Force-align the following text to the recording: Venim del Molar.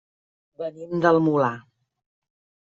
Venim 0.61 1.05
del 1.05 1.21
Molar. 1.27 1.53